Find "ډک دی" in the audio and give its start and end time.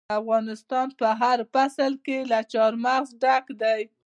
3.21-3.81